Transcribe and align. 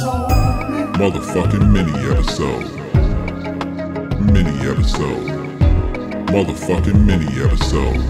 Motherfucking 0.00 1.70
mini 1.70 1.92
episode. 2.10 2.64
Mini 4.32 4.48
episode. 4.66 5.26
Motherfucking 6.28 7.04
mini 7.04 7.26
episode. 7.42 8.00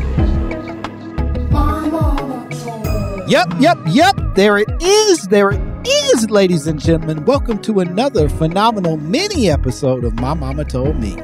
Yep, 3.28 3.48
yep, 3.58 3.78
yep. 3.88 4.16
There 4.36 4.58
it 4.58 4.68
is. 4.80 5.22
There 5.24 5.50
it 5.50 5.60
is, 5.84 6.30
ladies 6.30 6.68
and 6.68 6.80
gentlemen. 6.80 7.24
Welcome 7.24 7.60
to 7.62 7.80
another 7.80 8.28
phenomenal 8.28 8.96
mini 8.96 9.50
episode 9.50 10.04
of 10.04 10.14
My 10.14 10.34
Mama 10.34 10.64
Told 10.64 11.00
Me. 11.00 11.16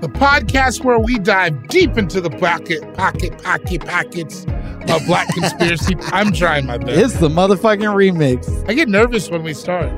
The 0.00 0.08
podcast 0.08 0.84
where 0.84 0.98
we 0.98 1.18
dive 1.18 1.68
deep 1.68 1.98
into 1.98 2.20
the 2.20 2.30
pocket, 2.30 2.82
pocket, 2.94 3.42
pocket, 3.42 3.84
pockets 3.84 4.44
of 4.88 5.04
black 5.06 5.28
conspiracy. 5.34 5.94
I'm 6.06 6.32
trying 6.32 6.66
my 6.66 6.78
best. 6.78 6.98
It's 6.98 7.20
the 7.20 7.28
motherfucking 7.28 7.80
remix. 7.94 8.68
I 8.68 8.74
get 8.74 8.88
nervous 8.88 9.30
when 9.30 9.42
we 9.42 9.52
start. 9.54 9.90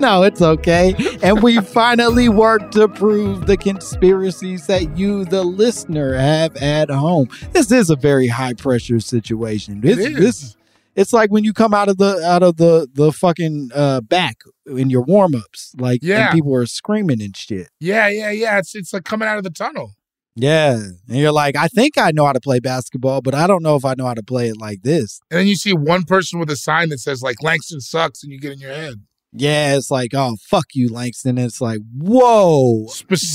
No, 0.00 0.22
it's 0.22 0.40
okay. 0.40 0.94
And 1.22 1.42
we 1.42 1.60
finally 1.60 2.30
worked 2.30 2.72
to 2.72 2.88
prove 2.88 3.46
the 3.46 3.58
conspiracies 3.58 4.66
that 4.66 4.96
you, 4.96 5.26
the 5.26 5.44
listener, 5.44 6.14
have 6.14 6.56
at 6.56 6.88
home. 6.88 7.28
This 7.52 7.70
is 7.70 7.90
a 7.90 7.96
very 7.96 8.26
high 8.26 8.54
pressure 8.54 8.98
situation. 9.00 9.82
This, 9.82 9.98
It 9.98 10.12
is. 10.12 10.18
this 10.18 10.56
it's 11.00 11.12
like 11.12 11.30
when 11.30 11.44
you 11.44 11.52
come 11.52 11.72
out 11.74 11.88
of 11.88 11.96
the 11.98 12.22
out 12.24 12.42
of 12.42 12.56
the 12.56 12.88
the 12.92 13.10
fucking 13.12 13.70
uh 13.74 14.00
back 14.02 14.36
in 14.66 14.90
your 14.90 15.02
warm 15.02 15.34
ups, 15.34 15.72
like 15.78 16.00
Yeah. 16.02 16.26
and 16.26 16.34
people 16.34 16.54
are 16.54 16.66
screaming 16.66 17.20
and 17.22 17.36
shit. 17.36 17.68
Yeah, 17.80 18.08
yeah, 18.08 18.30
yeah. 18.30 18.58
It's 18.58 18.74
it's 18.74 18.92
like 18.92 19.04
coming 19.04 19.28
out 19.28 19.38
of 19.38 19.44
the 19.44 19.50
tunnel. 19.50 19.92
Yeah. 20.36 20.74
And 21.08 21.16
you're 21.18 21.32
like, 21.32 21.56
I 21.56 21.66
think 21.68 21.98
I 21.98 22.12
know 22.12 22.24
how 22.24 22.32
to 22.32 22.40
play 22.40 22.60
basketball, 22.60 23.20
but 23.20 23.34
I 23.34 23.46
don't 23.46 23.62
know 23.62 23.76
if 23.76 23.84
I 23.84 23.94
know 23.98 24.06
how 24.06 24.14
to 24.14 24.22
play 24.22 24.48
it 24.48 24.56
like 24.58 24.82
this. 24.82 25.20
And 25.30 25.40
then 25.40 25.46
you 25.48 25.56
see 25.56 25.72
one 25.72 26.04
person 26.04 26.38
with 26.38 26.48
a 26.50 26.56
sign 26.56 26.88
that 26.90 26.98
says 27.00 27.20
like 27.22 27.42
Langston 27.42 27.80
sucks, 27.80 28.22
and 28.22 28.32
you 28.32 28.38
get 28.38 28.52
in 28.52 28.58
your 28.60 28.72
head. 28.72 28.94
Yeah, 29.32 29.76
it's 29.76 29.90
like, 29.90 30.10
oh 30.14 30.36
fuck 30.48 30.66
you, 30.74 30.88
Langston. 30.88 31.36
And 31.38 31.46
it's 31.46 31.60
like, 31.60 31.80
whoa. 31.96 32.86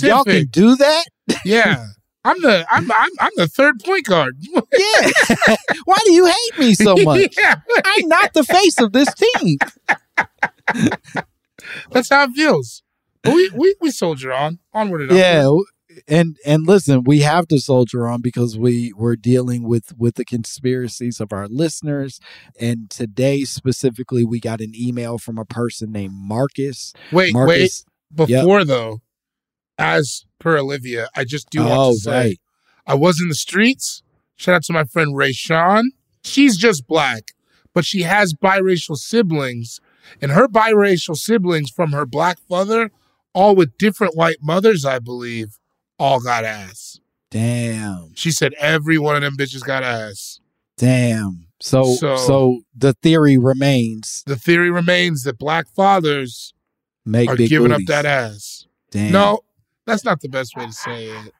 Y'all 0.02 0.24
can 0.24 0.46
do 0.47 0.76
that? 0.76 1.06
Yeah. 1.44 1.86
I'm 2.25 2.41
the 2.41 2.66
I'm 2.69 2.91
I'm 2.91 3.12
I'm 3.19 3.31
the 3.38 3.47
third 3.47 3.80
point 3.84 4.06
guard. 4.06 4.38
Yeah. 4.78 5.56
Why 5.86 5.97
do 6.03 6.12
you 6.12 6.25
hate 6.25 6.59
me 6.59 6.74
so 6.74 6.96
much? 6.96 7.38
yeah. 7.38 7.56
I'm 7.86 8.08
not 8.08 8.34
the 8.34 8.44
face 8.44 8.81
of 8.81 8.91
this 8.91 9.13
team. 9.13 9.58
That's 11.91 12.09
how 12.09 12.24
it 12.24 12.31
feels. 12.31 12.84
But 13.24 13.35
we, 13.35 13.50
we 13.52 13.75
we 13.80 13.91
soldier 13.91 14.34
on. 14.34 14.59
Onward 14.74 15.02
and 15.02 15.12
onward. 15.12 15.24
Yeah, 15.24 15.50
and 16.08 16.38
and 16.46 16.68
listen, 16.68 17.03
we 17.03 17.19
have 17.19 17.47
to 17.47 17.59
soldier 17.59 18.08
on 18.08 18.22
because 18.22 18.58
we 18.58 18.91
we're 18.96 19.16
dealing 19.16 19.64
with 19.64 19.94
with 19.97 20.16
the 20.16 20.25
conspiracies 20.25 21.19
of 21.19 21.31
our 21.31 21.47
listeners. 21.47 22.19
And 22.59 22.90
today 22.90 23.44
specifically, 23.44 24.25
we 24.25 24.40
got 24.40 24.62
an 24.62 24.74
email 24.75 25.18
from 25.18 25.38
a 25.38 25.46
person 25.46 25.91
named 25.91 26.16
Marcus. 26.16 26.94
Wait, 27.12 27.34
Marcus, 27.34 27.85
wait. 28.16 28.28
Before 28.28 28.64
though, 28.64 29.02
as 29.78 30.25
per 30.40 30.58
Olivia, 30.58 31.09
I 31.16 31.24
just 31.24 31.50
do 31.50 31.59
want 31.62 31.74
oh 31.74 31.91
to 31.94 32.00
say 32.00 32.12
right, 32.12 32.40
I 32.88 32.94
was 32.96 33.19
in 33.22 33.28
the 33.30 33.36
streets. 33.36 34.02
Shout 34.36 34.56
out 34.56 34.63
to 34.63 34.74
my 34.74 34.84
friend 34.84 35.16
Ray 35.16 35.31
Sean. 35.31 35.91
She's 36.24 36.58
just 36.58 36.88
black, 36.88 37.31
but 37.74 37.85
she 37.85 38.02
has 38.03 38.34
biracial 38.34 38.97
siblings, 38.97 39.80
and 40.22 40.31
her 40.31 40.47
biracial 40.47 41.16
siblings 41.16 41.69
from 41.69 41.91
her 41.91 42.06
black 42.06 42.38
father, 42.50 42.91
all 43.34 43.56
with 43.56 43.78
different 43.78 44.16
white 44.16 44.38
mothers, 44.41 44.85
I 44.85 45.00
believe, 45.00 45.58
all 46.00 46.19
got 46.19 46.44
ass. 46.44 47.00
damn, 47.31 48.12
She 48.16 48.31
said 48.31 48.53
every 48.59 48.97
one 48.97 49.16
of 49.16 49.22
them 49.22 49.35
bitches 49.38 49.64
got 49.64 49.84
ass. 49.84 50.40
damn. 50.78 51.47
So 51.62 51.96
so, 51.96 52.18
So- 52.18 52.62
the 52.75 52.94
theory 52.94 53.38
remains: 53.38 54.24
The 54.25 54.35
theory 54.35 54.69
remains 54.69 55.24
that 55.24 55.38
black 55.40 55.68
fathers 55.74 56.53
make 57.06 57.30
are 57.30 57.35
giving 57.38 57.69
booties. 57.69 57.85
up 57.85 57.88
that 57.88 58.06
ass. 58.06 58.66
Damn. 58.91 59.12
No, 59.14 59.40
that's 59.85 60.03
not 60.03 60.19
the 60.22 60.29
best 60.29 60.56
way 60.56 60.66
to 60.66 60.72
say 60.72 61.12
it. 61.12 61.34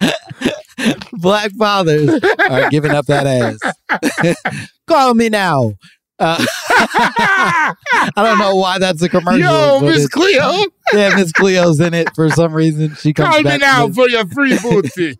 Black 1.12 1.50
fathers 1.52 2.20
are 2.48 2.70
giving 2.70 2.90
up 2.92 3.06
that 3.06 3.26
ass. 3.26 4.36
Call 4.86 5.14
me 5.14 5.28
now. 5.28 5.72
Uh, 6.18 6.42
I 6.70 7.74
don't 8.16 8.38
know 8.38 8.56
why 8.56 8.78
that's 8.78 9.02
a 9.02 9.08
commercial. 9.08 9.40
Yo, 9.40 9.80
Miss 9.80 10.08
Cleo, 10.08 10.64
Yeah, 10.94 11.14
Miss 11.14 11.30
Cleo's 11.32 11.78
in 11.80 11.92
it 11.92 12.14
for 12.14 12.30
some 12.30 12.54
reason. 12.54 12.94
She 12.94 13.12
comes 13.12 13.34
call 13.34 13.42
me 13.42 13.58
now 13.58 13.90
for 13.90 14.08
your 14.08 14.26
free 14.28 14.58
booty. 14.58 15.18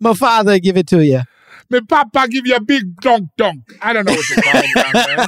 My 0.00 0.14
father 0.14 0.58
give 0.58 0.78
it 0.78 0.86
to 0.88 1.04
you. 1.04 1.20
Me 1.70 1.80
papa 1.80 2.26
give 2.28 2.46
you 2.46 2.56
a 2.56 2.60
big 2.60 2.96
dunk 3.00 3.28
dunk. 3.36 3.62
I 3.80 3.92
don't 3.92 4.04
know 4.04 4.12
what 4.12 4.24
they 4.34 4.42
call 4.42 4.92
there. 4.92 5.26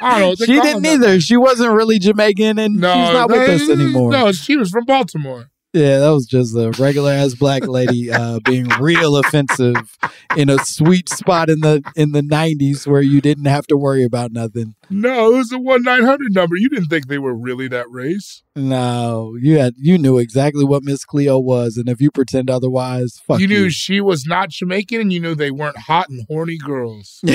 I 0.00 0.20
don't 0.20 0.38
know 0.38 0.46
She 0.46 0.60
didn't 0.60 0.86
either. 0.86 1.20
She 1.20 1.36
wasn't 1.36 1.72
really 1.72 1.98
Jamaican, 1.98 2.58
and 2.60 2.80
there. 2.80 2.94
she's 2.94 3.12
not 3.12 3.28
with 3.28 3.48
us 3.48 3.68
anymore. 3.68 4.12
No, 4.12 4.30
she 4.30 4.56
was 4.56 4.70
from 4.70 4.84
Baltimore. 4.84 5.50
Yeah, 5.72 6.00
that 6.00 6.10
was 6.10 6.26
just 6.26 6.56
a 6.56 6.72
regular 6.82 7.12
ass 7.12 7.34
black 7.34 7.68
lady 7.68 8.10
uh, 8.10 8.40
being 8.44 8.66
real 8.80 9.16
offensive 9.16 9.96
in 10.36 10.50
a 10.50 10.58
sweet 10.64 11.08
spot 11.08 11.48
in 11.48 11.60
the 11.60 11.80
in 11.94 12.10
the 12.10 12.22
nineties 12.22 12.88
where 12.88 13.02
you 13.02 13.20
didn't 13.20 13.44
have 13.44 13.68
to 13.68 13.76
worry 13.76 14.02
about 14.02 14.32
nothing. 14.32 14.74
No, 14.88 15.32
it 15.32 15.36
was 15.36 15.52
a 15.52 15.60
one 15.60 15.82
nine 15.84 16.02
hundred 16.02 16.34
number. 16.34 16.56
You 16.56 16.68
didn't 16.68 16.86
think 16.86 17.06
they 17.06 17.18
were 17.18 17.34
really 17.34 17.68
that 17.68 17.88
race. 17.88 18.42
No, 18.56 19.36
you 19.40 19.58
had 19.58 19.74
you 19.76 19.96
knew 19.96 20.18
exactly 20.18 20.64
what 20.64 20.82
Miss 20.82 21.04
Cleo 21.04 21.38
was, 21.38 21.76
and 21.76 21.88
if 21.88 22.00
you 22.00 22.10
pretend 22.10 22.50
otherwise, 22.50 23.20
fuck 23.24 23.38
you 23.38 23.46
you. 23.46 23.54
knew 23.54 23.70
she 23.70 24.00
was 24.00 24.26
not 24.26 24.48
Jamaican, 24.50 25.00
and 25.00 25.12
you 25.12 25.20
knew 25.20 25.36
they 25.36 25.52
weren't 25.52 25.78
hot 25.78 26.08
and 26.08 26.26
horny 26.28 26.58
girls. 26.58 27.22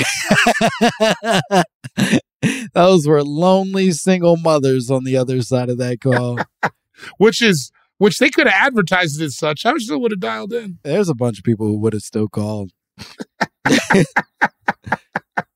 Those 2.74 3.06
were 3.08 3.24
lonely 3.24 3.92
single 3.92 4.36
mothers 4.36 4.90
on 4.90 5.04
the 5.04 5.16
other 5.16 5.40
side 5.40 5.70
of 5.70 5.78
that 5.78 6.02
call. 6.02 6.38
Which 7.18 7.40
is 7.42 7.70
which 7.98 8.18
they 8.18 8.30
could 8.30 8.46
have 8.46 8.66
advertised 8.66 9.20
it 9.20 9.24
as 9.24 9.36
such. 9.36 9.64
I 9.66 9.76
still 9.78 10.00
would 10.00 10.12
have 10.12 10.20
dialed 10.20 10.52
in. 10.52 10.78
There's 10.82 11.08
a 11.08 11.14
bunch 11.14 11.38
of 11.38 11.44
people 11.44 11.66
who 11.66 11.78
would 11.80 11.92
have 11.92 12.02
still 12.02 12.28
called. 12.28 12.70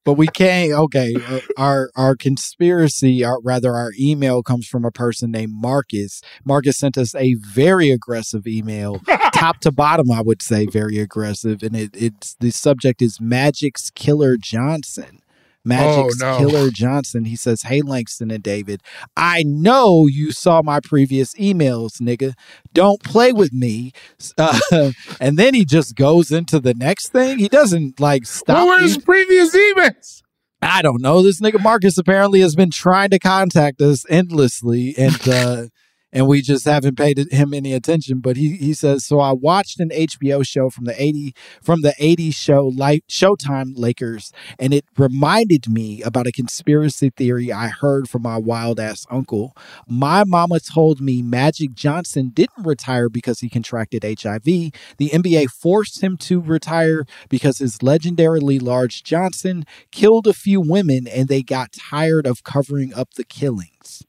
but 0.04 0.14
we 0.14 0.26
can't. 0.26 0.72
Okay, 0.72 1.14
uh, 1.28 1.40
our 1.56 1.90
our 1.96 2.16
conspiracy, 2.16 3.25
our, 3.25 3.40
rather 3.42 3.75
our 3.75 3.92
email 3.98 4.42
comes 4.42 4.66
from 4.66 4.84
a 4.84 4.90
person 4.90 5.31
named 5.31 5.52
Marcus. 5.54 6.20
Marcus 6.44 6.78
sent 6.78 6.98
us 6.98 7.14
a 7.14 7.34
very 7.34 7.90
aggressive 7.90 8.46
email, 8.46 9.00
top 9.34 9.60
to 9.60 9.70
bottom, 9.70 10.10
I 10.10 10.22
would 10.22 10.43
say, 10.43 10.66
very 10.66 10.98
aggressive, 10.98 11.62
and 11.62 11.76
it 11.76 11.90
it's 11.94 12.34
the 12.40 12.50
subject 12.50 13.02
is 13.02 13.20
Magic's 13.20 13.90
Killer 13.90 14.36
Johnson. 14.36 15.19
Magic's 15.64 16.22
Oh, 16.22 16.32
no. 16.32 16.38
Killer 16.38 16.70
Johnson. 16.70 17.24
He 17.24 17.36
says, 17.36 17.62
Hey, 17.62 17.82
Langston 17.82 18.30
and 18.30 18.42
David, 18.42 18.82
I 19.16 19.42
know 19.44 20.06
you 20.06 20.32
saw 20.32 20.62
my 20.62 20.80
previous 20.80 21.34
emails, 21.34 22.00
nigga. 22.00 22.32
Don't 22.72 23.02
play 23.02 23.32
with 23.32 23.52
me. 23.52 23.92
Uh, 24.38 24.92
and 25.20 25.36
then 25.36 25.52
he 25.54 25.64
just 25.64 25.94
goes 25.94 26.30
into 26.30 26.60
the 26.60 26.72
next 26.74 27.08
thing. 27.08 27.38
He 27.38 27.48
doesn't 27.48 28.00
like 28.00 28.24
stop. 28.24 28.66
What 28.66 28.78
were 28.80 28.82
his 28.82 28.96
previous 28.98 29.54
emails? 29.54 30.22
I 30.62 30.80
don't 30.82 31.02
know. 31.02 31.22
This 31.22 31.40
nigga 31.40 31.60
Marcus 31.60 31.98
apparently 31.98 32.40
has 32.40 32.54
been 32.54 32.70
trying 32.70 33.10
to 33.10 33.18
contact 33.18 33.80
us 33.80 34.04
endlessly, 34.08 34.94
and 34.96 35.28
uh, 35.28 35.66
and 36.12 36.26
we 36.26 36.42
just 36.42 36.64
haven't 36.64 36.96
paid 36.96 37.18
him 37.30 37.54
any 37.54 37.72
attention. 37.72 38.20
But 38.20 38.36
he 38.36 38.56
he 38.56 38.74
says 38.74 39.04
so. 39.04 39.20
I 39.20 39.32
watched 39.32 39.80
an 39.80 39.90
HBO 39.90 40.46
show 40.46 40.70
from 40.70 40.84
the 40.84 41.00
eighty 41.00 41.34
from 41.62 41.82
the 41.82 41.94
'80s 42.00 42.34
show 42.34 42.70
Showtime 42.70 43.72
Lakers, 43.76 44.32
and 44.58 44.72
it 44.74 44.84
reminded 44.96 45.68
me 45.68 46.02
about 46.02 46.26
a 46.26 46.32
conspiracy 46.32 47.10
theory 47.10 47.52
I 47.52 47.68
heard 47.68 48.08
from 48.08 48.22
my 48.22 48.36
wild 48.36 48.80
ass 48.80 49.06
uncle. 49.10 49.56
My 49.86 50.24
mama 50.24 50.60
told 50.60 51.00
me 51.00 51.22
Magic 51.22 51.74
Johnson 51.74 52.30
didn't 52.34 52.64
retire 52.64 53.08
because 53.08 53.40
he 53.40 53.48
contracted 53.48 54.04
HIV. 54.04 54.44
The 54.44 55.10
NBA 55.12 55.50
forced 55.50 56.02
him 56.02 56.16
to 56.18 56.40
retire 56.40 57.04
because 57.28 57.58
his 57.58 57.78
legendarily 57.78 58.60
large 58.60 59.02
Johnson 59.02 59.64
killed 59.90 60.26
a 60.26 60.32
few 60.32 60.60
women 60.60 61.06
and 61.06 61.28
they 61.28 61.42
got 61.42 61.72
tired 61.72 62.26
of 62.26 62.44
covering 62.44 62.92
up 62.94 63.14
the 63.14 63.24
killings. 63.24 64.02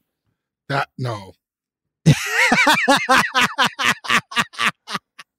That 0.68 0.88
no. 0.98 1.34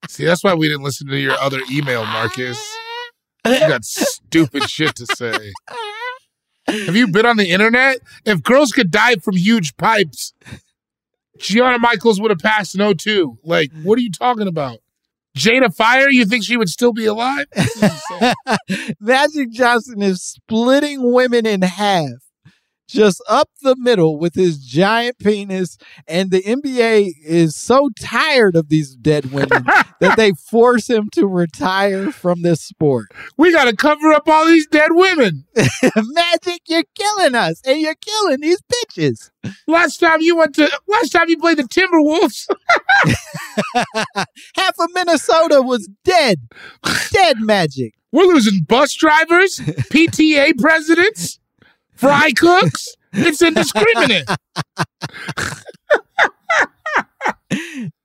See, 0.07 0.25
that's 0.25 0.43
why 0.43 0.53
we 0.53 0.67
didn't 0.67 0.83
listen 0.83 1.07
to 1.07 1.17
your 1.17 1.37
other 1.39 1.59
email, 1.71 2.05
Marcus. 2.05 2.61
You 3.45 3.59
got 3.59 3.83
stupid 3.83 4.69
shit 4.69 4.95
to 4.95 5.05
say. 5.05 5.53
Have 6.67 6.95
you 6.95 7.07
been 7.07 7.25
on 7.25 7.37
the 7.37 7.49
internet? 7.49 7.97
If 8.25 8.41
girls 8.43 8.71
could 8.71 8.91
die 8.91 9.15
from 9.15 9.35
huge 9.35 9.75
pipes, 9.75 10.33
Gianna 11.39 11.79
Michaels 11.79 12.21
would 12.21 12.31
have 12.31 12.39
passed 12.39 12.77
in 12.77 12.95
02. 12.97 13.39
Like, 13.43 13.71
what 13.83 13.97
are 13.97 14.01
you 14.01 14.11
talking 14.11 14.47
about? 14.47 14.79
Jada 15.37 15.73
Fire, 15.75 16.09
you 16.09 16.25
think 16.25 16.43
she 16.43 16.57
would 16.57 16.69
still 16.69 16.93
be 16.93 17.05
alive? 17.05 17.47
Magic 18.99 19.49
Johnson 19.51 20.01
is 20.01 20.21
splitting 20.23 21.11
women 21.11 21.45
in 21.45 21.63
half, 21.63 22.07
just 22.93 23.21
up 23.27 23.49
the 23.61 23.75
middle 23.77 24.17
with 24.17 24.35
his 24.35 24.59
giant 24.59 25.19
penis. 25.19 25.77
And 26.07 26.31
the 26.31 26.41
NBA 26.41 27.11
is 27.25 27.55
so 27.55 27.89
tired 27.99 28.55
of 28.55 28.69
these 28.69 28.95
dead 28.95 29.31
women 29.31 29.63
that 29.99 30.15
they 30.15 30.31
force 30.31 30.89
him 30.89 31.09
to 31.13 31.27
retire 31.27 32.11
from 32.11 32.41
this 32.41 32.61
sport. 32.61 33.11
we 33.37 33.51
got 33.51 33.65
to 33.65 33.75
cover 33.75 34.13
up 34.13 34.27
all 34.27 34.45
these 34.45 34.67
dead 34.67 34.91
women. 34.91 35.45
Magic, 35.95 36.61
you're 36.67 36.83
killing 36.95 37.35
us, 37.35 37.61
and 37.65 37.81
you're 37.81 37.95
killing 37.95 38.41
these 38.41 38.61
bitches. 38.61 39.31
Last 39.67 39.97
time 39.97 40.21
you 40.21 40.37
went 40.37 40.55
to, 40.55 40.71
last 40.87 41.09
time 41.09 41.27
you 41.27 41.37
played 41.37 41.57
the 41.57 41.63
Timberwolves, 41.63 42.47
Half 44.55 44.75
of 44.79 44.89
Minnesota 44.93 45.61
was 45.61 45.89
dead. 46.03 46.47
Dead 47.11 47.37
magic. 47.39 47.95
We're 48.11 48.25
losing 48.25 48.63
bus 48.63 48.93
drivers, 48.93 49.57
PTA 49.57 50.57
presidents, 50.59 51.39
fry 51.95 52.31
cooks. 52.31 52.87
It's 53.13 53.41
indiscriminate. 53.41 54.27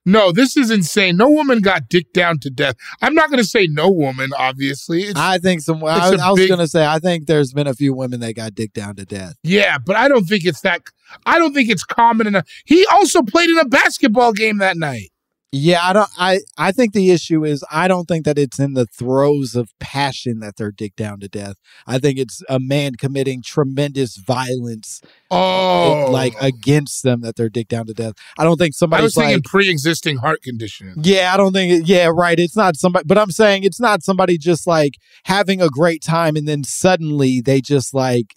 no, 0.04 0.32
this 0.32 0.56
is 0.56 0.70
insane. 0.70 1.16
No 1.16 1.28
woman 1.28 1.60
got 1.60 1.88
dicked 1.88 2.14
down 2.14 2.38
to 2.40 2.50
death. 2.50 2.74
I'm 3.00 3.14
not 3.14 3.28
going 3.30 3.38
to 3.42 3.48
say 3.48 3.66
no 3.66 3.90
woman, 3.90 4.30
obviously. 4.36 5.02
It's, 5.02 5.18
I 5.18 5.38
think 5.38 5.60
some. 5.62 5.82
I, 5.84 6.16
I 6.22 6.30
was 6.30 6.38
big- 6.40 6.48
going 6.48 6.60
to 6.60 6.68
say. 6.68 6.86
I 6.86 6.98
think 6.98 7.26
there's 7.26 7.52
been 7.52 7.66
a 7.66 7.74
few 7.74 7.94
women 7.94 8.20
that 8.20 8.34
got 8.34 8.54
dicked 8.54 8.74
down 8.74 8.96
to 8.96 9.04
death. 9.04 9.34
yeah, 9.42 9.78
but 9.78 9.96
I 9.96 10.08
don't 10.08 10.24
think 10.24 10.44
it's 10.44 10.60
that. 10.62 10.82
I 11.26 11.38
don't 11.38 11.54
think 11.54 11.70
it's 11.70 11.84
common 11.84 12.26
enough. 12.26 12.46
He 12.64 12.84
also 12.92 13.22
played 13.22 13.50
in 13.50 13.58
a 13.58 13.64
basketball 13.64 14.32
game 14.32 14.58
that 14.58 14.76
night. 14.76 15.10
Yeah, 15.50 15.80
I 15.82 15.92
don't. 15.94 16.10
I 16.18 16.40
I 16.58 16.72
think 16.72 16.92
the 16.92 17.10
issue 17.10 17.42
is 17.42 17.64
I 17.72 17.88
don't 17.88 18.06
think 18.06 18.26
that 18.26 18.38
it's 18.38 18.58
in 18.58 18.74
the 18.74 18.84
throes 18.84 19.56
of 19.56 19.70
passion 19.78 20.40
that 20.40 20.56
they're 20.56 20.70
dicked 20.70 20.96
down 20.98 21.20
to 21.20 21.28
death. 21.28 21.54
I 21.86 21.98
think 21.98 22.18
it's 22.18 22.42
a 22.50 22.60
man 22.60 22.96
committing 22.96 23.40
tremendous 23.42 24.16
violence, 24.18 25.00
uh, 25.30 25.34
Oh, 25.34 26.10
like 26.10 26.34
against 26.38 27.02
them 27.02 27.22
that 27.22 27.36
they're 27.36 27.48
dicked 27.48 27.70
down 27.70 27.86
to 27.86 27.94
death. 27.94 28.12
I 28.38 28.44
don't 28.44 28.58
think 28.58 28.74
I 28.82 29.00
was 29.00 29.14
thinking 29.14 29.36
like. 29.36 29.44
pre-existing 29.44 30.18
heart 30.18 30.42
condition. 30.42 30.92
Yeah, 31.02 31.32
I 31.32 31.38
don't 31.38 31.54
think. 31.54 31.72
It, 31.72 31.88
yeah, 31.88 32.10
right. 32.12 32.38
It's 32.38 32.56
not 32.56 32.76
somebody, 32.76 33.04
but 33.06 33.16
I'm 33.16 33.30
saying 33.30 33.64
it's 33.64 33.80
not 33.80 34.02
somebody 34.02 34.36
just 34.36 34.66
like 34.66 34.96
having 35.24 35.62
a 35.62 35.70
great 35.70 36.02
time 36.02 36.36
and 36.36 36.46
then 36.46 36.62
suddenly 36.62 37.40
they 37.40 37.62
just 37.62 37.94
like 37.94 38.34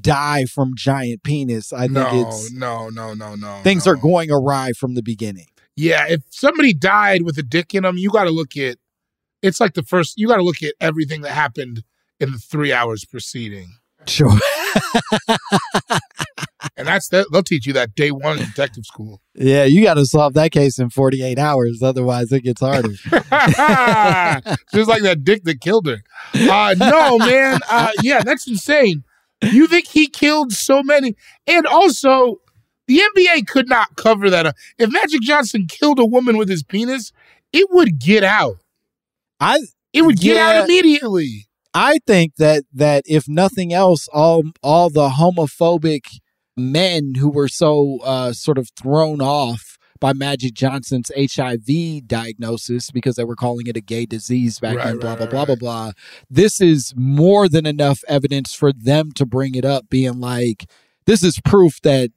die 0.00 0.44
from 0.44 0.74
giant 0.76 1.24
penis. 1.24 1.72
I 1.72 1.82
think 1.88 1.92
No, 1.94 2.28
it's 2.28 2.52
no, 2.52 2.88
no, 2.88 3.14
no, 3.14 3.34
no. 3.34 3.60
things 3.64 3.84
no. 3.86 3.92
are 3.92 3.96
going 3.96 4.30
awry 4.30 4.72
from 4.78 4.94
the 4.94 5.02
beginning. 5.02 5.46
Yeah, 5.76 6.06
if 6.08 6.22
somebody 6.30 6.74
died 6.74 7.22
with 7.22 7.38
a 7.38 7.42
dick 7.42 7.74
in 7.74 7.82
them, 7.84 7.96
you 7.96 8.10
got 8.10 8.24
to 8.24 8.30
look 8.30 8.56
at. 8.56 8.78
It's 9.42 9.60
like 9.60 9.74
the 9.74 9.82
first. 9.82 10.14
You 10.18 10.28
got 10.28 10.36
to 10.36 10.42
look 10.42 10.62
at 10.62 10.74
everything 10.80 11.22
that 11.22 11.32
happened 11.32 11.82
in 12.20 12.30
the 12.32 12.38
three 12.38 12.72
hours 12.72 13.04
preceding, 13.04 13.68
Sure. 14.06 14.30
and 16.76 16.86
that's 16.86 17.08
that. 17.08 17.26
They'll 17.32 17.42
teach 17.42 17.66
you 17.66 17.72
that 17.74 17.94
day 17.94 18.10
one 18.10 18.38
in 18.38 18.44
detective 18.44 18.84
school. 18.84 19.20
yeah, 19.34 19.64
you 19.64 19.82
got 19.82 19.94
to 19.94 20.06
solve 20.06 20.34
that 20.34 20.52
case 20.52 20.78
in 20.78 20.90
48 20.90 21.38
hours. 21.38 21.82
Otherwise, 21.82 22.30
it 22.32 22.42
gets 22.42 22.60
harder. 22.60 22.90
Just 24.74 24.88
like 24.88 25.02
that 25.02 25.20
dick 25.24 25.44
that 25.44 25.60
killed 25.60 25.86
her. 25.86 26.02
Uh, 26.34 26.74
no, 26.78 27.18
man. 27.18 27.58
Uh, 27.68 27.90
yeah, 28.02 28.22
that's 28.22 28.46
insane. 28.46 29.04
You 29.42 29.66
think 29.66 29.88
he 29.88 30.06
killed 30.06 30.52
so 30.52 30.82
many? 30.84 31.16
And 31.48 31.66
also, 31.66 32.40
the 32.86 33.00
NBA 33.16 33.46
could 33.46 33.68
not 33.68 33.96
cover 33.96 34.28
that. 34.30 34.46
up. 34.46 34.56
If 34.78 34.90
Magic 34.92 35.20
Johnson 35.22 35.66
killed 35.68 35.98
a 35.98 36.04
woman 36.06 36.36
with 36.36 36.48
his 36.48 36.62
penis, 36.62 37.12
it 37.52 37.68
would 37.70 37.98
get 37.98 38.24
out. 38.24 38.56
I 39.40 39.60
It 39.92 40.02
would 40.02 40.18
get 40.18 40.36
Yeah. 40.36 40.60
out 40.60 40.64
immediately. 40.64 41.46
I 41.74 41.98
think 42.06 42.36
that 42.36 42.64
that 42.72 43.04
if 43.06 43.28
nothing 43.28 43.72
else, 43.72 44.08
all 44.12 44.42
all 44.62 44.90
the 44.90 45.10
homophobic 45.10 46.04
men 46.56 47.14
who 47.18 47.30
were 47.30 47.48
so 47.48 47.98
uh, 48.04 48.32
sort 48.32 48.58
of 48.58 48.68
thrown 48.80 49.20
off 49.22 49.78
by 50.00 50.12
Magic 50.12 50.52
Johnson's 50.54 51.10
HIV 51.16 52.06
diagnosis 52.06 52.90
because 52.90 53.16
they 53.16 53.24
were 53.24 53.36
calling 53.36 53.66
it 53.68 53.76
a 53.76 53.80
gay 53.80 54.04
disease 54.04 54.58
back 54.60 54.76
Right, 54.76 54.86
then, 54.88 54.98
blah 54.98 55.10
right, 55.10 55.18
blah 55.18 55.26
blah 55.28 55.38
right. 55.40 55.46
blah 55.46 55.54
blah. 55.56 55.92
This 56.28 56.60
is 56.60 56.92
more 56.96 57.48
than 57.48 57.64
enough 57.66 58.02
evidence 58.08 58.52
for 58.54 58.72
them 58.72 59.12
to 59.12 59.24
bring 59.24 59.54
it 59.54 59.64
up, 59.64 59.88
being 59.88 60.20
like, 60.20 60.66
this 61.06 61.22
is 61.22 61.40
proof 61.44 61.80
that 61.82 62.10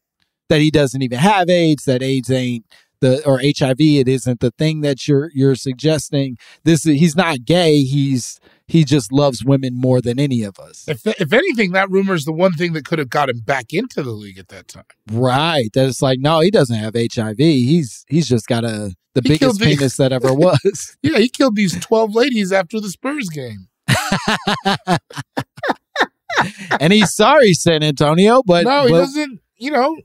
that 0.49 0.61
he 0.61 0.71
doesn't 0.71 1.01
even 1.01 1.19
have 1.19 1.49
AIDS, 1.49 1.85
that 1.85 2.01
AIDS 2.03 2.29
ain't 2.31 2.65
the 3.01 3.25
or 3.27 3.39
HIV, 3.39 3.79
it 3.79 4.07
isn't 4.07 4.39
the 4.39 4.51
thing 4.51 4.81
that 4.81 5.07
you're 5.07 5.29
you're 5.33 5.55
suggesting. 5.55 6.37
This 6.63 6.83
he's 6.83 7.15
not 7.15 7.43
gay. 7.45 7.81
He's 7.81 8.39
he 8.67 8.83
just 8.83 9.11
loves 9.11 9.43
women 9.45 9.75
more 9.75 10.01
than 10.01 10.19
any 10.19 10.41
of 10.43 10.57
us. 10.59 10.85
If 10.87 11.05
if 11.05 11.33
anything, 11.33 11.73
that 11.73 11.89
rumor 11.91 12.13
is 12.15 12.25
the 12.25 12.31
one 12.31 12.53
thing 12.53 12.73
that 12.73 12.85
could 12.85 12.97
have 12.99 13.09
got 13.09 13.29
him 13.29 13.39
back 13.39 13.73
into 13.73 14.01
the 14.01 14.11
league 14.11 14.39
at 14.39 14.47
that 14.47 14.67
time. 14.69 14.85
Right. 15.11 15.69
That 15.73 15.87
it's 15.87 16.01
like, 16.01 16.19
no, 16.19 16.39
he 16.39 16.49
doesn't 16.51 16.77
have 16.77 16.95
HIV. 16.95 17.37
He's 17.37 18.05
he's 18.07 18.27
just 18.29 18.47
got 18.47 18.63
a 18.63 18.95
the 19.13 19.21
He 19.21 19.29
biggest 19.29 19.39
killed 19.39 19.59
the- 19.59 19.65
penis 19.65 19.97
that 19.97 20.11
ever 20.13 20.33
was. 20.33 20.97
Yeah, 21.03 21.17
he 21.19 21.27
killed 21.29 21.55
these 21.57 21.77
twelve 21.79 22.15
ladies 22.15 22.51
after 22.53 22.79
the 22.79 22.89
Spurs 22.89 23.29
game. 23.29 23.67
and 26.79 26.91
he's 26.93 27.13
sorry, 27.13 27.53
San 27.53 27.83
Antonio, 27.83 28.41
but, 28.45 28.65
no, 28.65 28.85
he 28.85 28.91
but 28.91 28.99
doesn't. 28.99 29.39
You 29.57 29.71
know, 29.71 29.95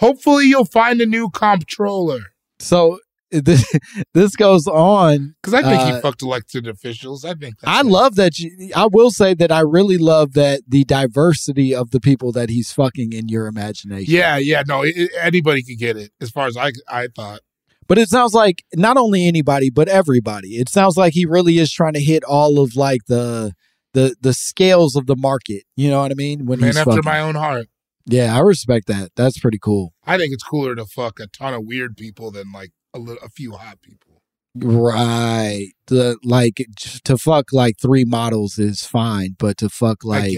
hopefully 0.00 0.46
you'll 0.46 0.64
find 0.64 1.00
a 1.00 1.06
new 1.06 1.30
comptroller 1.30 2.20
so 2.58 2.98
this, 3.30 3.64
this 4.12 4.34
goes 4.34 4.66
on. 4.66 5.36
because 5.40 5.54
I 5.54 5.62
think 5.62 5.80
Uh, 5.80 5.94
he 5.94 6.00
fucked 6.00 6.20
elected 6.22 6.66
officials. 6.66 7.24
I 7.24 7.34
think 7.34 7.54
I 7.64 7.82
love 7.82 8.16
that 8.16 8.40
you, 8.40 8.72
I 8.74 8.88
will 8.90 9.12
say 9.12 9.34
that 9.34 9.52
I 9.52 9.60
really 9.60 9.98
love 9.98 10.32
that 10.32 10.62
the 10.66 10.82
diversity 10.84 11.72
of 11.72 11.92
the 11.92 12.00
people 12.00 12.32
that 12.32 12.50
he's 12.50 12.72
fucking 12.72 13.12
in 13.12 13.28
your 13.28 13.46
imagination. 13.46 14.12
Yeah, 14.12 14.36
yeah. 14.36 14.64
No, 14.66 14.82
it, 14.82 15.12
anybody 15.20 15.62
could 15.62 15.78
get 15.78 15.96
it. 15.96 16.10
As 16.20 16.30
far 16.30 16.48
as 16.48 16.56
I, 16.56 16.72
I 16.88 17.06
thought. 17.14 17.38
But 17.86 17.98
it 17.98 18.08
sounds 18.08 18.34
like 18.34 18.64
not 18.74 18.96
only 18.96 19.28
anybody, 19.28 19.70
but 19.70 19.86
everybody. 19.88 20.56
It 20.56 20.68
sounds 20.68 20.96
like 20.96 21.12
he 21.12 21.24
really 21.24 21.58
is 21.58 21.70
trying 21.72 21.92
to 21.94 22.00
hit 22.00 22.24
all 22.24 22.58
of 22.58 22.74
like 22.74 23.02
the 23.06 23.52
the 23.94 24.16
the 24.20 24.34
scales 24.34 24.96
of 24.96 25.06
the 25.06 25.16
market. 25.16 25.62
You 25.76 25.88
know 25.90 26.00
what 26.00 26.10
I 26.10 26.14
mean? 26.14 26.46
When 26.46 26.58
Man 26.58 26.70
after 26.70 26.84
fucking. 26.84 27.02
my 27.04 27.20
own 27.20 27.36
heart. 27.36 27.68
Yeah, 28.06 28.36
I 28.36 28.40
respect 28.40 28.86
that. 28.88 29.10
That's 29.16 29.38
pretty 29.38 29.58
cool. 29.60 29.92
I 30.04 30.18
think 30.18 30.32
it's 30.32 30.42
cooler 30.42 30.74
to 30.74 30.86
fuck 30.86 31.20
a 31.20 31.26
ton 31.26 31.54
of 31.54 31.64
weird 31.64 31.96
people 31.96 32.30
than 32.30 32.52
like 32.52 32.70
a 32.94 32.98
little, 32.98 33.22
a 33.24 33.28
few 33.28 33.52
hot 33.52 33.80
people. 33.82 34.22
Right. 34.56 35.68
The 35.86 36.16
like 36.24 36.66
to 37.04 37.16
fuck 37.16 37.52
like 37.52 37.76
three 37.80 38.04
models 38.04 38.58
is 38.58 38.84
fine, 38.84 39.36
but 39.38 39.56
to 39.58 39.68
fuck 39.68 40.04
like 40.04 40.36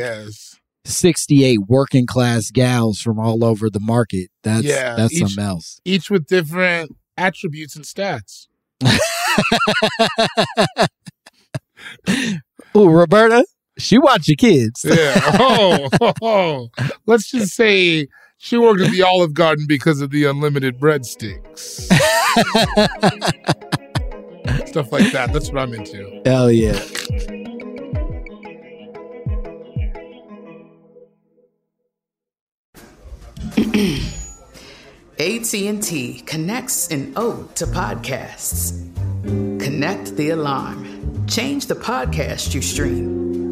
68 0.85 1.61
working 1.69 2.07
class 2.07 2.51
gals 2.51 3.01
from 3.01 3.19
all 3.19 3.43
over 3.45 3.71
the 3.71 3.81
market, 3.81 4.29
that's 4.43 4.65
Yeah, 4.65 4.97
that's 4.97 5.15
each- 5.15 5.21
something 5.21 5.45
else. 5.45 5.81
Each 5.85 6.11
with 6.11 6.27
different 6.27 6.91
attributes 7.17 7.75
and 7.77 7.85
stats. 7.87 8.49
Oh, 12.75 12.89
Roberta, 12.89 13.45
she 13.79 13.99
watch 13.99 14.29
your 14.29 14.37
kids. 14.37 14.85
Yeah. 14.85 15.21
Oh, 15.39 15.89
oh, 16.01 16.13
oh. 16.23 16.69
Let's 17.07 17.31
just 17.31 17.55
say 17.55 18.09
she 18.39 18.59
worked 18.59 18.81
at 18.81 18.91
the 18.91 19.03
Olive 19.03 19.35
Garden 19.35 19.67
because 19.69 20.01
of 20.01 20.11
the 20.11 20.25
unlimited 20.25 20.79
breadsticks. 20.79 21.57
Stuff 24.69 24.93
like 24.93 25.13
that. 25.13 25.33
That's 25.33 25.51
what 25.51 25.63
I'm 25.63 25.75
into. 25.75 26.23
Hell 26.25 26.51
yeah. 26.51 26.81
AT&T 35.19 36.23
connects 36.27 36.89
an 36.89 37.13
ode 37.17 37.55
to 37.57 37.67
podcasts. 37.67 38.73
Connect 39.63 40.17
the 40.17 40.31
alarm. 40.31 41.27
Change 41.29 41.67
the 41.67 41.75
podcast 41.75 42.55
you 42.55 42.63
stream. 42.63 43.52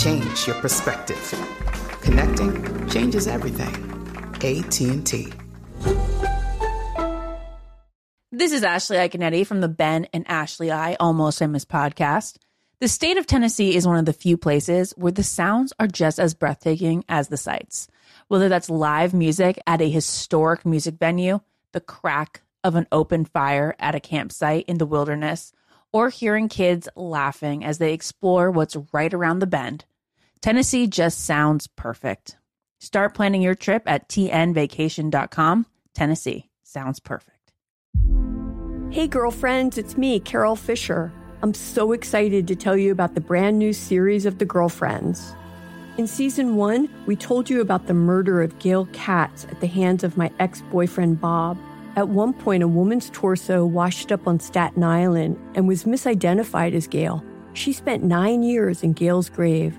Change 0.00 0.46
your 0.46 0.56
perspective. 0.56 1.18
Connecting 2.00 2.88
changes 2.88 3.26
everything. 3.26 3.68
AT&T. 4.36 5.30
This 8.32 8.52
is 8.52 8.64
Ashley 8.64 8.96
Iaconetti 8.96 9.46
from 9.46 9.60
the 9.60 9.68
Ben 9.68 10.06
and 10.14 10.24
Ashley 10.26 10.70
I 10.70 10.94
Almost 10.94 11.38
Famous 11.38 11.66
podcast. 11.66 12.38
The 12.80 12.88
state 12.88 13.18
of 13.18 13.26
Tennessee 13.26 13.76
is 13.76 13.86
one 13.86 13.98
of 13.98 14.06
the 14.06 14.14
few 14.14 14.38
places 14.38 14.94
where 14.96 15.12
the 15.12 15.22
sounds 15.22 15.74
are 15.78 15.86
just 15.86 16.18
as 16.18 16.32
breathtaking 16.32 17.04
as 17.06 17.28
the 17.28 17.36
sights. 17.36 17.86
Whether 18.28 18.48
that's 18.48 18.70
live 18.70 19.12
music 19.12 19.60
at 19.66 19.82
a 19.82 19.90
historic 19.90 20.64
music 20.64 20.94
venue, 20.94 21.40
the 21.72 21.80
crack 21.82 22.40
of 22.64 22.74
an 22.74 22.86
open 22.90 23.26
fire 23.26 23.76
at 23.78 23.94
a 23.94 24.00
campsite 24.00 24.64
in 24.66 24.78
the 24.78 24.86
wilderness, 24.86 25.52
or 25.92 26.08
hearing 26.08 26.48
kids 26.48 26.88
laughing 26.96 27.64
as 27.64 27.76
they 27.76 27.92
explore 27.92 28.50
what's 28.50 28.76
right 28.92 29.12
around 29.12 29.40
the 29.40 29.46
bend, 29.46 29.84
Tennessee 30.42 30.86
just 30.86 31.26
sounds 31.26 31.66
perfect. 31.66 32.38
Start 32.78 33.14
planning 33.14 33.42
your 33.42 33.54
trip 33.54 33.82
at 33.86 34.08
tnvacation.com. 34.08 35.66
Tennessee 35.92 36.48
sounds 36.62 36.98
perfect. 36.98 37.52
Hey, 38.90 39.06
girlfriends, 39.06 39.76
it's 39.76 39.98
me, 39.98 40.18
Carol 40.18 40.56
Fisher. 40.56 41.12
I'm 41.42 41.52
so 41.52 41.92
excited 41.92 42.48
to 42.48 42.56
tell 42.56 42.76
you 42.76 42.90
about 42.90 43.14
the 43.14 43.20
brand 43.20 43.58
new 43.58 43.74
series 43.74 44.24
of 44.24 44.38
The 44.38 44.46
Girlfriends. 44.46 45.34
In 45.98 46.06
season 46.06 46.56
one, 46.56 46.88
we 47.04 47.16
told 47.16 47.50
you 47.50 47.60
about 47.60 47.86
the 47.86 47.94
murder 47.94 48.42
of 48.42 48.58
Gail 48.58 48.86
Katz 48.92 49.44
at 49.44 49.60
the 49.60 49.66
hands 49.66 50.04
of 50.04 50.16
my 50.16 50.30
ex 50.38 50.62
boyfriend 50.70 51.20
Bob. 51.20 51.58
At 51.96 52.08
one 52.08 52.32
point, 52.32 52.62
a 52.62 52.68
woman's 52.68 53.10
torso 53.10 53.66
washed 53.66 54.10
up 54.10 54.26
on 54.26 54.40
Staten 54.40 54.82
Island 54.82 55.38
and 55.54 55.68
was 55.68 55.84
misidentified 55.84 56.72
as 56.72 56.86
Gail. 56.86 57.22
She 57.52 57.74
spent 57.74 58.04
nine 58.04 58.42
years 58.42 58.82
in 58.82 58.94
Gail's 58.94 59.28
grave, 59.28 59.78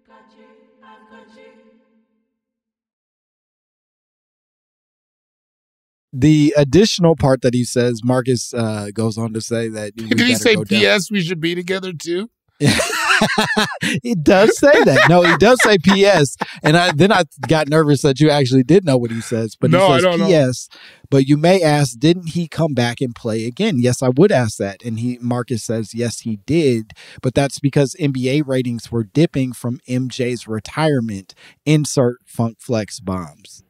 The 6.13 6.53
additional 6.57 7.15
part 7.15 7.41
that 7.41 7.53
he 7.53 7.63
says, 7.63 8.01
Marcus 8.03 8.53
uh, 8.53 8.89
goes 8.93 9.17
on 9.17 9.33
to 9.33 9.41
say 9.41 9.69
that. 9.69 9.95
Did 9.95 10.19
he 10.19 10.35
say 10.35 10.57
P.S. 10.57 11.09
We 11.09 11.21
should 11.21 11.39
be 11.39 11.55
together 11.55 11.93
too? 11.93 12.29
he 14.03 14.15
does 14.15 14.57
say 14.57 14.83
that. 14.83 15.05
No, 15.09 15.23
he 15.23 15.35
does 15.37 15.61
say 15.63 15.77
P.S. 15.77 16.37
And 16.63 16.77
I 16.77 16.91
then 16.91 17.11
I 17.11 17.23
got 17.47 17.67
nervous 17.67 18.01
that 18.03 18.19
you 18.19 18.29
actually 18.29 18.63
did 18.63 18.85
know 18.85 18.97
what 18.97 19.11
he 19.11 19.21
says. 19.21 19.55
But 19.59 19.71
No, 19.71 19.79
he 19.79 19.83
I 19.85 19.95
says 19.95 20.03
don't 20.03 20.19
know. 20.19 20.27
P.S. 20.27 20.69
But 21.09 21.25
you 21.27 21.37
may 21.37 21.61
ask, 21.61 21.97
didn't 21.97 22.29
he 22.29 22.47
come 22.47 22.73
back 22.73 23.01
and 23.01 23.15
play 23.15 23.45
again? 23.45 23.79
Yes, 23.79 24.01
I 24.01 24.09
would 24.09 24.31
ask 24.31 24.57
that. 24.57 24.83
And 24.83 24.99
he 24.99 25.17
Marcus 25.21 25.63
says, 25.63 25.93
yes, 25.93 26.19
he 26.21 26.37
did. 26.45 26.93
But 27.21 27.33
that's 27.33 27.59
because 27.59 27.95
NBA 27.99 28.47
ratings 28.47 28.91
were 28.91 29.03
dipping 29.03 29.53
from 29.53 29.79
MJ's 29.87 30.47
retirement. 30.47 31.33
Insert 31.65 32.17
Funk 32.25 32.57
Flex 32.59 32.99
bombs. 32.99 33.63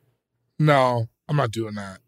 No, 0.59 1.07
I'm 1.27 1.37
not 1.37 1.51
doing 1.51 1.75
that. 1.75 1.99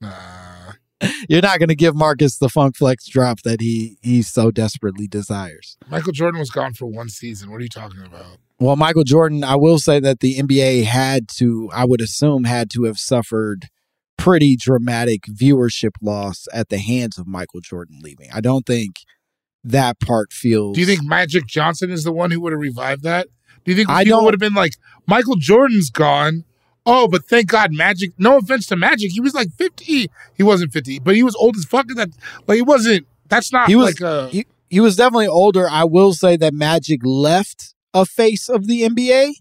Nah. 0.00 0.72
You're 1.28 1.42
not 1.42 1.58
going 1.58 1.68
to 1.68 1.74
give 1.74 1.96
Marcus 1.96 2.38
the 2.38 2.48
Funk 2.48 2.76
Flex 2.76 3.06
drop 3.08 3.42
that 3.42 3.60
he 3.60 3.98
he 4.02 4.22
so 4.22 4.50
desperately 4.50 5.08
desires. 5.08 5.76
Michael 5.88 6.12
Jordan 6.12 6.38
was 6.38 6.50
gone 6.50 6.74
for 6.74 6.86
one 6.86 7.08
season. 7.08 7.50
What 7.50 7.56
are 7.56 7.64
you 7.64 7.68
talking 7.68 8.02
about? 8.02 8.38
Well, 8.60 8.76
Michael 8.76 9.02
Jordan, 9.02 9.42
I 9.42 9.56
will 9.56 9.80
say 9.80 9.98
that 9.98 10.20
the 10.20 10.36
NBA 10.36 10.84
had 10.84 11.28
to, 11.38 11.68
I 11.74 11.84
would 11.84 12.00
assume, 12.00 12.44
had 12.44 12.70
to 12.70 12.84
have 12.84 12.98
suffered 12.98 13.68
pretty 14.16 14.54
dramatic 14.54 15.22
viewership 15.22 15.92
loss 16.00 16.46
at 16.52 16.68
the 16.68 16.78
hands 16.78 17.18
of 17.18 17.26
Michael 17.26 17.60
Jordan 17.60 17.98
leaving. 18.02 18.28
I 18.32 18.40
don't 18.40 18.64
think 18.64 18.98
that 19.64 19.98
part 19.98 20.32
feels. 20.32 20.76
Do 20.76 20.80
you 20.80 20.86
think 20.86 21.02
Magic 21.02 21.46
Johnson 21.46 21.90
is 21.90 22.04
the 22.04 22.12
one 22.12 22.30
who 22.30 22.40
would 22.40 22.52
have 22.52 22.60
revived 22.60 23.02
that? 23.02 23.26
Do 23.64 23.72
you 23.72 23.76
think 23.76 23.88
I 23.88 24.04
people 24.04 24.24
would 24.24 24.34
have 24.34 24.40
been 24.40 24.54
like, 24.54 24.74
Michael 25.06 25.36
Jordan's 25.36 25.90
gone? 25.90 26.44
Oh, 26.84 27.06
but 27.06 27.24
thank 27.24 27.46
God 27.46 27.72
Magic. 27.72 28.12
No 28.18 28.38
offense 28.38 28.66
to 28.68 28.76
Magic, 28.76 29.12
he 29.12 29.20
was 29.20 29.34
like 29.34 29.52
50. 29.52 30.10
He 30.34 30.42
wasn't 30.42 30.72
50, 30.72 31.00
but 31.00 31.14
he 31.14 31.22
was 31.22 31.34
old 31.36 31.56
as 31.56 31.64
fuck. 31.64 31.90
at 31.90 31.96
That 31.96 32.10
like 32.46 32.56
he 32.56 32.62
wasn't. 32.62 33.06
That's 33.28 33.52
not 33.52 33.68
he 33.68 33.76
was 33.76 34.00
like 34.00 34.00
a. 34.00 34.28
he, 34.28 34.46
he 34.68 34.80
was 34.80 34.96
definitely 34.96 35.28
older. 35.28 35.68
I 35.68 35.84
will 35.84 36.12
say 36.12 36.36
that 36.38 36.54
Magic 36.54 37.00
left 37.04 37.74
a 37.94 38.04
face 38.04 38.48
of 38.48 38.66
the 38.66 38.82
NBA. 38.82 39.32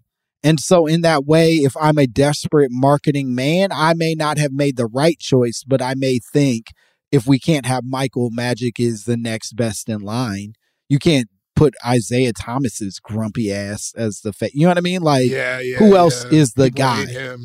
And 0.43 0.60
so 0.60 0.88
in 0.88 1.01
that 1.01 1.25
way, 1.25 1.55
if 1.57 1.77
I'm 1.77 1.98
a 1.98 2.07
desperate 2.07 2.71
marketing 2.71 3.36
man, 3.36 3.69
I 3.71 3.93
may 3.93 4.15
not 4.15 4.38
have 4.39 4.51
made 4.51 4.75
the 4.75 4.88
right 4.88 5.19
choice, 5.19 5.63
but 5.65 5.81
I 5.81 5.93
may 5.95 6.19
think 6.19 6.67
if 7.12 7.27
we 7.27 7.38
can't 7.38 7.65
have 7.65 7.83
Michael, 7.83 8.29
Magic 8.31 8.79
is 8.79 9.05
the 9.05 9.17
next 9.17 9.53
best 9.55 9.88
in 9.88 10.01
line. 10.01 10.53
You 10.89 10.98
can't 10.98 11.29
put 11.62 11.75
Isiah 11.88 12.34
Thomas's 12.34 13.00
grumpy 13.00 13.53
ass 13.53 13.94
as 13.96 14.22
the 14.22 14.34
face. 14.34 14.56
You 14.56 14.63
know 14.63 14.70
what 14.70 14.80
I 14.80 14.82
mean? 14.82 15.03
Like 15.03 15.30
yeah, 15.30 15.60
yeah. 15.60 15.77
who 15.77 15.96
else 15.96 16.25
yeah. 16.25 16.39
is 16.39 16.53
the 16.53 16.72
People 16.72 16.77
guy? 16.77 17.36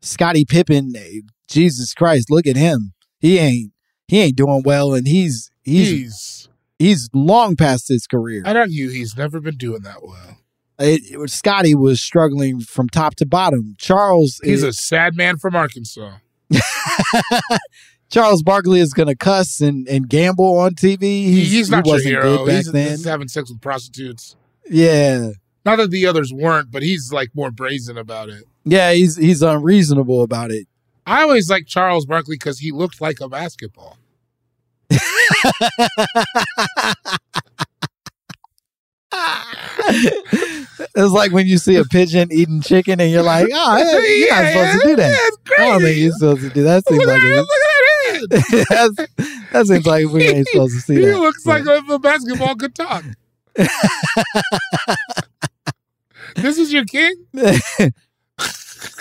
Scottie 0.00 0.44
Pippen, 0.44 0.92
Jesus 1.48 1.92
Christ, 1.92 2.30
look 2.30 2.46
at 2.46 2.54
him. 2.54 2.92
He 3.18 3.38
ain't 3.38 3.72
he 4.06 4.20
ain't 4.20 4.36
doing 4.36 4.62
well 4.64 4.94
and 4.94 5.08
he's 5.08 5.50
he's 5.64 5.88
He's 5.88 6.48
he's 6.78 7.10
long 7.12 7.56
past 7.56 7.88
his 7.88 8.06
career. 8.06 8.44
I'd 8.46 8.56
argue 8.56 8.90
he's 8.90 9.16
never 9.16 9.40
been 9.40 9.56
doing 9.56 9.82
that 9.82 10.04
well. 10.04 10.38
It, 10.78 11.02
it 11.10 11.18
was- 11.18 11.32
Scottie 11.32 11.74
was 11.74 12.00
struggling 12.00 12.60
from 12.60 12.88
top 12.88 13.16
to 13.16 13.26
bottom. 13.26 13.74
Charles, 13.76 14.40
He's 14.44 14.62
is, 14.62 14.68
a 14.68 14.72
sad 14.72 15.16
man 15.16 15.36
from 15.36 15.56
Arkansas. 15.56 16.18
Charles 18.10 18.42
Barkley 18.42 18.80
is 18.80 18.92
going 18.94 19.08
to 19.08 19.14
cuss 19.14 19.60
and, 19.60 19.86
and 19.88 20.08
gamble 20.08 20.58
on 20.58 20.74
TV. 20.74 21.00
He's, 21.24 21.50
He's, 21.52 21.70
not 21.70 21.84
he 21.84 21.90
your 21.90 21.94
wasn't 21.96 22.10
hero. 22.14 22.36
good 22.38 22.46
back 22.46 22.56
He's, 22.56 22.72
then. 22.72 22.90
he's 22.90 23.04
having 23.04 23.28
sex 23.28 23.50
with 23.50 23.60
prostitutes. 23.60 24.34
yeah, 24.70 25.30
Not 25.64 25.76
that 25.76 25.90
the 25.90 26.06
others 26.06 26.32
weren't, 26.32 26.70
but 26.70 26.82
he's 26.82 27.12
like 27.12 27.28
more 27.34 27.50
brazen 27.50 27.98
about 27.98 28.28
it. 28.30 28.44
yeah, 28.64 28.92
he's 28.92 29.16
he's 29.16 29.42
unreasonable 29.42 30.22
about 30.22 30.50
it. 30.50 30.66
I 31.06 31.22
always 31.22 31.48
liked 31.50 31.68
Charles 31.68 32.06
Barkley 32.06 32.36
because 32.36 32.58
he 32.58 32.70
looked 32.72 33.00
like 33.00 33.20
a 33.20 33.28
basketball. 33.28 33.96
it's 40.96 41.12
like 41.12 41.32
when 41.32 41.46
you 41.46 41.58
see 41.58 41.76
a 41.76 41.84
pigeon 41.84 42.28
eating 42.32 42.60
chicken 42.60 43.00
and 43.00 43.10
you're 43.10 43.22
like, 43.22 43.48
oh, 43.52 43.78
you're 44.02 44.30
not 44.30 44.52
supposed 44.52 44.82
to 44.82 44.88
do 44.88 44.96
that. 44.96 45.36
I 45.58 45.64
don't 45.66 45.80
think 45.82 45.96
you're 45.98 46.12
supposed 46.12 46.42
to 46.42 46.50
do 46.50 46.62
that. 46.64 46.86
Seems 46.86 46.98
Look 47.04 47.08
like 47.08 47.20
that. 48.30 49.08
Seems 49.66 49.86
like 49.86 50.06
we 50.08 50.28
ain't 50.28 50.46
supposed 50.48 50.74
to 50.74 50.80
see 50.80 50.94
he 50.96 51.00
that. 51.00 51.18
looks 51.18 51.46
like 51.46 51.62
if 51.66 51.88
a 51.88 51.98
basketball 51.98 52.54
could 52.56 52.74
talk. 52.74 53.04
this 56.36 56.58
is 56.58 56.72
your 56.72 56.84
king? 56.84 57.14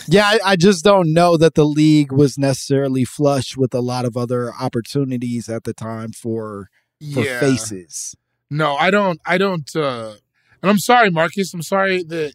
Yeah, 0.10 0.26
I, 0.26 0.40
I 0.46 0.56
just 0.56 0.86
don't 0.86 1.14
know 1.14 1.36
that 1.38 1.56
the 1.56 1.66
league 1.66 2.12
was 2.14 2.38
necessarily 2.38 3.04
flush 3.04 3.58
with 3.58 3.74
a 3.74 3.82
lot 3.82 4.06
of 4.06 4.16
other 4.16 4.54
opportunities 4.54 5.50
at 5.50 5.66
the 5.66 5.74
time 5.74 6.12
for 6.14 6.70
for 7.14 7.24
Yeah. 7.24 7.40
faces. 7.40 8.16
No, 8.50 8.76
I 8.76 8.90
don't. 8.90 9.20
I 9.26 9.38
don't. 9.38 9.70
uh 9.76 10.14
And 10.62 10.72
I'm 10.72 10.80
sorry, 10.80 11.12
Marcus. 11.12 11.54
I'm 11.54 11.62
sorry 11.62 12.04
that 12.04 12.34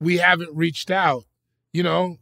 we 0.00 0.18
haven't 0.18 0.54
reached 0.56 0.90
out. 0.90 1.24
You 1.72 1.82
know, 1.82 2.16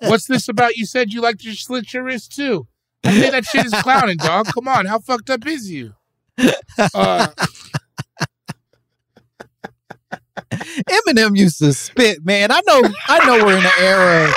what's 0.00 0.26
this 0.26 0.48
about? 0.48 0.76
You 0.76 0.86
said 0.86 1.12
you 1.12 1.20
like 1.20 1.38
to 1.38 1.54
slit 1.54 1.92
your 1.92 2.04
wrist 2.04 2.34
too. 2.34 2.66
I 3.04 3.12
think 3.12 3.32
that 3.32 3.44
shit 3.44 3.66
is 3.66 3.74
clowning, 3.82 4.16
dog. 4.16 4.46
Come 4.46 4.68
on, 4.68 4.86
how 4.86 4.98
fucked 4.98 5.30
up 5.30 5.46
is 5.46 5.70
you? 5.70 5.94
Uh, 6.94 7.28
Eminem 10.50 11.36
used 11.36 11.58
to 11.58 11.72
spit, 11.72 12.24
man. 12.24 12.50
I 12.50 12.60
know, 12.66 12.82
I 13.06 13.26
know 13.26 13.44
we're 13.44 13.58
in 13.58 13.64
an 13.64 13.72
era. 13.78 14.32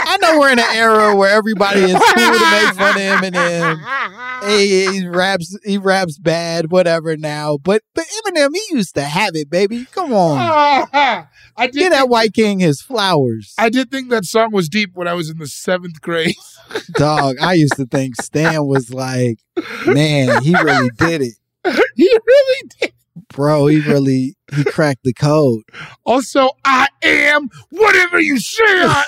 I 0.00 0.16
know 0.20 0.38
we're 0.38 0.52
in 0.52 0.58
an 0.58 0.64
era 0.72 1.14
where 1.14 1.30
everybody 1.30 1.80
is 1.80 1.92
cool 1.92 2.14
to 2.14 2.50
make 2.50 2.74
fun 2.74 2.96
of 2.96 3.02
Eminem. 3.02 4.27
He, 4.46 4.86
he 5.00 5.08
raps, 5.08 5.56
he 5.64 5.78
raps 5.78 6.18
bad, 6.18 6.70
whatever. 6.70 7.16
Now, 7.16 7.58
but 7.58 7.82
but 7.94 8.04
Eminem, 8.26 8.50
he 8.54 8.76
used 8.76 8.94
to 8.94 9.02
have 9.02 9.34
it, 9.34 9.50
baby. 9.50 9.86
Come 9.92 10.12
on, 10.12 10.38
I 10.92 11.26
did. 11.66 11.74
get 11.74 11.90
that 11.90 12.08
white 12.08 12.32
king 12.34 12.60
his 12.60 12.80
flowers, 12.80 13.54
I 13.58 13.68
did 13.68 13.90
think 13.90 14.10
that 14.10 14.24
song 14.24 14.52
was 14.52 14.68
deep 14.68 14.90
when 14.94 15.08
I 15.08 15.14
was 15.14 15.30
in 15.30 15.38
the 15.38 15.46
seventh 15.46 16.00
grade. 16.00 16.34
dog. 16.92 17.36
I 17.40 17.54
used 17.54 17.76
to 17.76 17.86
think 17.86 18.20
Stan 18.20 18.66
was 18.66 18.92
like, 18.92 19.38
man, 19.86 20.42
he 20.42 20.54
really 20.54 20.90
did 20.98 21.22
it, 21.22 21.34
he 21.96 22.18
really 22.26 22.70
did. 22.80 22.92
bro. 23.34 23.66
He 23.66 23.80
really 23.80 24.36
he 24.54 24.64
cracked 24.64 25.04
the 25.04 25.12
code. 25.12 25.62
Also, 26.04 26.50
I 26.64 26.88
am 27.02 27.48
whatever 27.70 28.20
you 28.20 28.38
say 28.38 28.62
I 28.64 29.04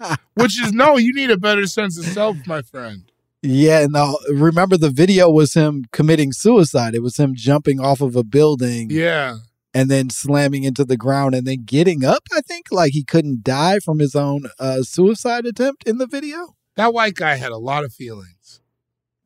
am. 0.00 0.16
Which 0.34 0.60
is 0.62 0.72
no, 0.72 0.96
you 0.96 1.12
need 1.12 1.30
a 1.30 1.36
better 1.36 1.66
sense 1.66 1.98
of 1.98 2.04
self, 2.06 2.36
my 2.46 2.62
friend. 2.62 3.07
Yeah, 3.42 3.86
no. 3.88 4.18
Remember 4.30 4.76
the 4.76 4.90
video 4.90 5.30
was 5.30 5.54
him 5.54 5.84
committing 5.92 6.32
suicide. 6.32 6.94
It 6.94 7.02
was 7.02 7.16
him 7.18 7.34
jumping 7.36 7.78
off 7.80 8.00
of 8.00 8.16
a 8.16 8.24
building 8.24 8.88
Yeah. 8.90 9.38
and 9.72 9.88
then 9.90 10.10
slamming 10.10 10.64
into 10.64 10.84
the 10.84 10.96
ground 10.96 11.34
and 11.34 11.46
then 11.46 11.62
getting 11.64 12.04
up. 12.04 12.24
I 12.32 12.40
think 12.40 12.66
like 12.72 12.92
he 12.92 13.04
couldn't 13.04 13.44
die 13.44 13.78
from 13.78 14.00
his 14.00 14.16
own 14.16 14.44
uh, 14.58 14.82
suicide 14.82 15.46
attempt 15.46 15.86
in 15.86 15.98
the 15.98 16.06
video. 16.06 16.56
That 16.76 16.92
white 16.92 17.14
guy 17.14 17.36
had 17.36 17.52
a 17.52 17.58
lot 17.58 17.84
of 17.84 17.92
feelings. 17.92 18.60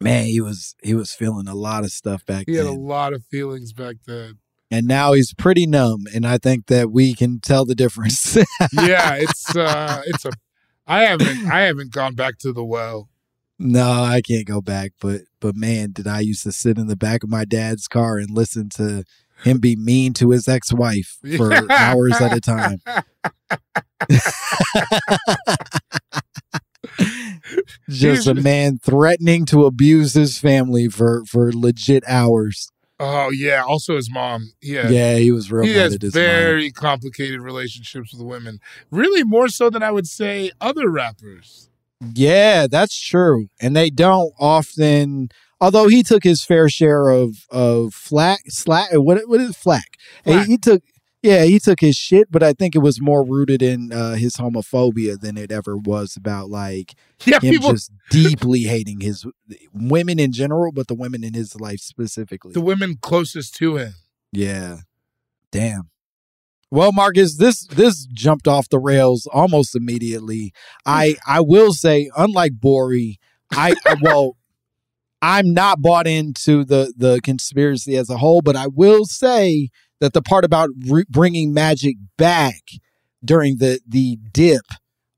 Man, 0.01 0.27
he 0.27 0.41
was 0.41 0.75
he 0.83 0.95
was 0.95 1.13
feeling 1.13 1.47
a 1.49 1.55
lot 1.55 1.85
of 1.85 1.91
stuff 1.93 2.27
back 2.27 2.45
He 2.49 2.57
had 2.57 2.67
a 2.67 2.73
lot 2.73 3.13
of 3.13 3.25
feelings 3.27 3.73
back 3.73 3.97
then. 4.07 4.39
and 4.71 4.87
now 4.87 5.13
he's 5.13 5.33
pretty 5.33 5.65
numb. 5.67 6.05
And 6.15 6.27
I 6.27 6.39
think 6.39 6.67
that 6.67 6.91
we 6.91 7.15
can 7.15 7.41
tell 7.41 7.65
the 7.65 7.75
difference. 7.75 8.37
Yeah, 8.73 9.15
it's 9.15 9.55
uh 9.57 10.03
it's 10.07 10.25
a 10.25 10.33
I 10.87 11.05
haven't 11.05 11.47
I 11.51 11.61
haven't 11.63 11.93
gone 11.93 12.15
back 12.15 12.37
to 12.39 12.53
the 12.53 12.65
well. 12.65 13.09
No, 13.63 14.03
I 14.03 14.21
can't 14.21 14.47
go 14.47 14.61
back. 14.61 14.93
But 15.01 15.23
but 15.41 15.55
man, 15.55 15.93
did 15.93 16.07
I 16.07 16.21
used 16.21 16.43
to 16.45 16.53
sit 16.53 16.79
in 16.79 16.87
the 16.89 16.97
back 16.97 17.23
of 17.23 17.31
my 17.31 17.45
dad's 17.45 17.89
car 17.89 18.19
and 18.19 18.31
listen 18.31 18.69
to 18.71 19.05
him 19.45 19.59
be 19.59 19.77
mean 19.77 20.13
to 20.15 20.31
his 20.31 20.49
ex 20.49 20.73
wife 20.73 21.19
for 21.37 21.53
hours 21.71 22.21
at 22.21 22.37
a 22.37 22.41
time. 22.41 22.83
Just 27.89 28.27
a 28.27 28.35
man 28.35 28.79
threatening 28.79 29.47
to 29.47 29.65
abuse 29.67 30.15
his 30.15 30.39
family 30.39 30.89
for 30.89 31.25
for 31.27 31.53
legit 31.53 32.03
hours. 32.07 32.69
Oh 32.99 33.31
yeah, 33.31 33.63
also 33.63 33.97
his 33.97 34.11
mom. 34.11 34.53
Yeah. 34.61 34.89
Yeah, 34.89 35.17
he 35.17 35.33
was 35.33 35.51
real 35.51 35.65
he 35.65 35.75
has 35.75 35.99
his 36.01 36.15
mom. 36.15 36.23
very 36.23 36.71
complicated 36.71 37.41
relationships 37.41 38.13
with 38.13 38.23
women. 38.23 38.61
Really 38.91 39.25
more 39.25 39.49
so 39.49 39.71
than 39.71 39.83
I 39.83 39.91
would 39.91 40.07
say 40.07 40.53
other 40.61 40.89
rappers. 40.89 41.69
Yeah, 42.15 42.67
that's 42.71 42.99
true. 43.01 43.49
And 43.61 43.77
they 43.77 43.91
don't 43.91 44.33
often 44.39 45.29
although 45.61 45.89
he 45.89 46.03
took 46.03 46.25
his 46.25 46.45
fair 46.45 46.69
share 46.69 47.09
of 47.11 47.47
of 47.51 47.95
flack 47.95 48.41
slack 48.49 48.91
what 48.93 49.29
what 49.29 49.41
is 49.41 49.57
flack? 49.57 49.97
He- 50.25 50.45
He, 50.45 50.59
took 50.59 50.83
yeah, 51.23 51.45
he 51.45 51.61
took 51.61 51.81
his 51.81 51.95
shit, 51.95 52.33
but 52.33 52.43
I 52.43 52.53
think 52.53 52.75
it 52.75 52.81
was 52.81 53.01
more 53.01 53.25
rooted 53.25 53.63
in 53.63 53.93
uh, 53.93 54.15
his 54.15 54.37
homophobia 54.37 55.21
than 55.21 55.37
it 55.37 55.53
ever 55.53 55.77
was 55.77 56.17
about 56.17 56.51
like 56.51 56.95
Yeah, 57.25 57.39
him 57.39 57.55
people 57.55 57.71
just 57.71 57.93
deeply 58.11 58.63
hating 58.63 59.01
his 59.01 59.25
women 59.73 60.19
in 60.19 60.33
general, 60.33 60.73
but 60.73 60.89
the 60.89 60.95
women 60.95 61.23
in 61.23 61.35
his 61.35 61.55
life 61.61 61.79
specifically. 61.81 62.53
the 62.53 62.61
women 62.61 62.97
closest 63.01 63.55
to 63.57 63.77
him. 63.77 63.93
Yeah. 64.33 64.79
Damn. 65.53 65.91
Well, 66.73 66.91
Marcus, 66.91 67.37
this 67.37 67.67
this 67.67 68.07
jumped 68.07 68.49
off 68.49 68.71
the 68.71 68.79
rails 68.79 69.29
almost 69.31 69.77
immediately. 69.77 70.55
I 70.87 71.11
hmm. 71.11 71.31
I 71.31 71.41
will 71.43 71.75
say, 71.75 72.11
unlike 72.17 72.53
Bori, 72.55 73.21
I, 73.53 73.75
I 73.85 73.97
well, 74.01 74.39
I'm 75.21 75.53
not 75.53 75.83
bought 75.83 76.07
into 76.07 76.65
the 76.65 76.95
the 76.97 77.21
conspiracy 77.23 77.95
as 77.95 78.09
a 78.09 78.17
whole, 78.17 78.41
but 78.41 78.57
I 78.57 78.69
will 78.69 79.05
say 79.05 79.69
that 80.01 80.15
the 80.15 80.23
part 80.23 80.47
about 80.47 80.71
re- 80.89 81.05
bringing 81.11 81.53
Magic 81.53 81.97
back 82.17 82.63
during 83.23 83.59
the 83.59 83.81
the 83.87 84.17
dip 84.33 84.65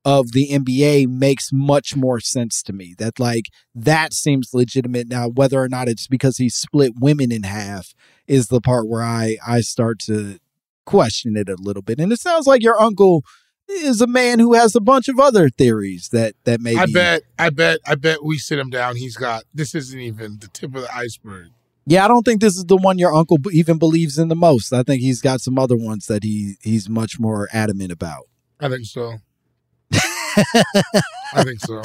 of 0.05 0.33
the 0.33 0.49
NBA 0.49 1.07
makes 1.07 1.53
much 1.53 1.95
more 1.95 2.19
sense 2.19 2.65
to 2.65 2.73
me. 2.73 2.97
That 2.99 3.21
like 3.21 3.45
that 3.77 4.13
seems 4.13 4.55
legitimate 4.55 5.07
now. 5.07 5.29
Whether 5.29 5.63
or 5.63 5.69
not 5.69 5.87
it's 5.87 6.09
because 6.09 6.39
he 6.39 6.49
split 6.49 6.95
women 6.99 7.31
in 7.31 7.45
half 7.45 7.95
is 8.27 8.49
the 8.49 8.61
part 8.61 8.89
where 8.89 9.05
I 9.05 9.37
I 9.47 9.61
start 9.61 10.01
to 10.07 10.41
question 10.85 11.37
it 11.37 11.49
a 11.49 11.57
little 11.57 11.83
bit. 11.83 12.01
And 12.01 12.13
it 12.13 12.21
sounds 12.21 12.47
like 12.47 12.63
your 12.63 12.81
uncle 12.81 13.25
is 13.69 14.01
a 14.01 14.07
man 14.07 14.39
who 14.39 14.55
has 14.55 14.77
a 14.77 14.81
bunch 14.81 15.09
of 15.09 15.19
other 15.19 15.49
theories 15.49 16.11
that 16.11 16.35
that 16.45 16.61
maybe 16.61 16.79
I 16.79 16.87
bet, 16.87 17.23
I 17.39 17.51
bet, 17.51 17.79
I 17.87 17.95
bet 17.95 18.25
we 18.25 18.39
sit 18.39 18.59
him 18.59 18.71
down. 18.71 18.97
He's 18.97 19.17
got 19.17 19.45
this 19.55 19.75
isn't 19.75 19.99
even 19.99 20.39
the 20.41 20.49
tip 20.49 20.75
of 20.75 20.83
the 20.83 20.95
iceberg. 20.95 21.49
Yeah, 21.87 22.05
I 22.05 22.09
don't 22.09 22.23
think 22.23 22.41
this 22.41 22.57
is 22.57 22.65
the 22.65 22.77
one 22.77 22.99
your 22.99 23.15
uncle 23.15 23.39
even 23.53 23.79
believes 23.79 24.19
in 24.19 24.29
the 24.29 24.37
most. 24.37 24.73
I 24.73 24.83
think 24.83 25.03
he's 25.03 25.21
got 25.21 25.41
some 25.41 25.59
other 25.59 25.77
ones 25.77 26.07
that 26.07 26.25
he 26.25 26.57
he's 26.63 26.89
much 26.89 27.21
more 27.21 27.49
adamant 27.53 27.93
about. 27.93 28.25
I 28.61 28.69
think 28.69 28.87
so. 28.87 29.19
I 29.93 31.45
think 31.45 31.61
so. 31.61 31.83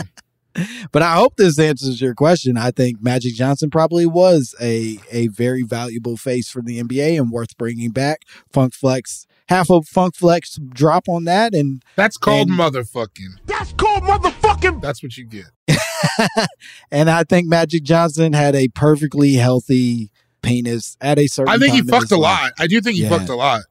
But 0.92 1.02
I 1.04 1.14
hope 1.16 1.36
this 1.38 1.60
answers 1.60 2.02
your 2.02 2.16
question. 2.16 2.58
I 2.58 2.72
think 2.72 3.02
Magic 3.02 3.34
Johnson 3.36 3.70
probably 3.70 4.06
was 4.06 4.56
a 4.60 5.00
a 5.12 5.28
very 5.28 5.64
valuable 5.64 6.18
face 6.18 6.50
for 6.50 6.62
the 6.62 6.82
NBA 6.82 7.20
and 7.20 7.32
worth 7.32 7.58
bringing 7.58 7.92
back. 7.92 8.24
Funk 8.52 8.74
Flex, 8.74 9.28
half 9.48 9.70
of 9.70 9.88
Funk 9.88 10.16
Flex 10.16 10.58
drop 10.70 11.08
on 11.08 11.26
that, 11.26 11.54
and 11.54 11.84
That's 11.96 12.18
called 12.18 12.50
And- 12.50 12.58
motherfucking. 12.60 13.38
That's 13.46 13.74
called 13.74 14.04
motherfucking. 14.04 14.82
That's 14.82 15.04
what 15.04 15.16
you 15.18 15.26
get. 15.26 15.46
and 16.92 17.10
I 17.10 17.24
think 17.24 17.48
Magic 17.48 17.84
Johnson 17.84 18.34
had 18.34 18.56
a 18.56 18.68
perfectly 18.70 19.34
healthy 19.34 20.12
penis 20.42 20.98
at 21.02 21.20
a 21.20 21.28
certain. 21.28 21.54
I 21.54 21.58
think 21.58 21.74
he 21.74 21.82
time 21.82 21.90
in 21.90 21.94
fucked 22.00 22.12
a 22.12 22.18
life. 22.18 22.42
lot. 22.44 22.52
I 22.60 22.68
do 22.68 22.82
think 22.82 22.96
he 22.96 23.04
Yeah. 23.04 23.10
fucked 23.10 23.30
a 23.30 23.36
lot. 23.36 23.62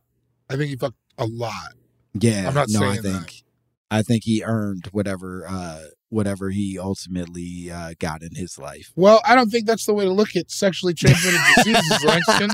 I 0.49 0.57
think 0.57 0.71
he 0.71 0.77
fucked 0.77 0.97
a 1.19 1.27
lot. 1.27 1.73
Yeah, 2.15 2.47
I'm 2.49 2.55
not 2.55 2.69
no, 2.71 2.81
I 2.81 2.93
saying 2.93 3.03
think 3.03 3.27
that. 3.27 3.43
I 3.91 4.03
think 4.03 4.25
he 4.25 4.43
earned 4.45 4.87
whatever 4.93 5.47
uh 5.49 5.81
whatever 6.11 6.51
he 6.51 6.79
ultimately 6.79 7.71
uh 7.71 7.95
got 7.99 8.23
in 8.23 8.35
his 8.35 8.59
life. 8.59 8.93
Well, 8.97 9.21
I 9.27 9.35
don't 9.35 9.51
think 9.51 9.67
that's 9.67 9.87
the 9.87 9.95
way 9.95 10.05
to 10.05 10.13
look 10.13 10.37
at 10.37 10.51
sexually 10.51 10.95
transmitted 10.95 11.41
diseases, 11.57 12.05
Langston. 12.05 12.51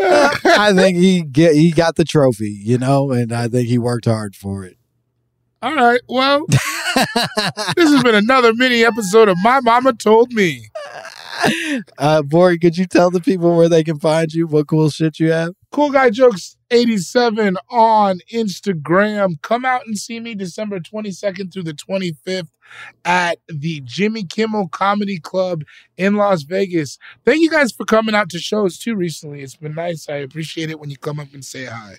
I 0.00 0.72
think 0.74 0.98
he 0.98 1.22
get 1.22 1.54
he 1.54 1.70
got 1.70 1.96
the 1.96 2.04
trophy, 2.04 2.50
you 2.50 2.78
know, 2.78 3.10
and 3.12 3.32
I 3.32 3.48
think 3.48 3.68
he 3.68 3.78
worked 3.78 4.04
hard 4.04 4.36
for 4.36 4.64
it. 4.64 4.76
All 5.62 5.74
right. 5.74 6.00
Well, 6.08 6.46
this 6.48 7.90
has 7.90 8.02
been 8.02 8.14
another 8.14 8.54
mini 8.54 8.84
episode 8.84 9.28
of 9.28 9.36
My 9.42 9.60
Mama 9.60 9.92
Told 9.92 10.32
Me. 10.32 10.66
Uh, 11.96 12.20
Bori, 12.20 12.58
could 12.58 12.76
you 12.76 12.84
tell 12.84 13.10
the 13.10 13.20
people 13.20 13.56
where 13.56 13.68
they 13.70 13.82
can 13.82 13.98
find 13.98 14.30
you? 14.30 14.46
What 14.46 14.66
cool 14.66 14.90
shit 14.90 15.18
you 15.18 15.32
have? 15.32 15.54
Cool 15.72 15.90
Guy 15.90 16.10
Jokes 16.10 16.56
87 16.72 17.56
on 17.70 18.18
Instagram. 18.32 19.40
Come 19.42 19.64
out 19.64 19.86
and 19.86 19.96
see 19.96 20.18
me 20.20 20.34
December 20.34 20.80
22nd 20.80 21.52
through 21.52 21.62
the 21.64 21.74
25th 21.74 22.48
at 23.04 23.38
the 23.48 23.80
Jimmy 23.84 24.24
Kimmel 24.24 24.68
Comedy 24.68 25.18
Club 25.18 25.62
in 25.96 26.16
Las 26.16 26.42
Vegas. 26.42 26.98
Thank 27.24 27.40
you 27.42 27.50
guys 27.50 27.72
for 27.72 27.84
coming 27.84 28.14
out 28.14 28.30
to 28.30 28.38
shows 28.38 28.78
too 28.78 28.94
recently. 28.96 29.42
It's 29.42 29.56
been 29.56 29.74
nice. 29.74 30.08
I 30.08 30.16
appreciate 30.16 30.70
it 30.70 30.80
when 30.80 30.90
you 30.90 30.96
come 30.96 31.20
up 31.20 31.32
and 31.34 31.44
say 31.44 31.66
hi. 31.66 31.96